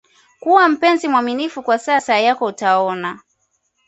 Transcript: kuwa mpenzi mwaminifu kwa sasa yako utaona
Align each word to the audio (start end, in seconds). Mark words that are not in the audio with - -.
kuwa 0.39 0.69
mpenzi 0.69 1.07
mwaminifu 1.07 1.63
kwa 1.63 1.79
sasa 1.79 2.19
yako 2.19 2.45
utaona 2.45 3.19